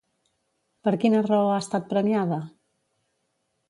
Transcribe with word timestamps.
Per 0.87 0.93
quina 1.03 1.21
raó 1.29 1.53
ha 1.53 1.61
estat 1.67 1.89
premiada? 1.95 2.45